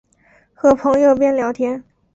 [0.55, 1.83] 和朋友边聊天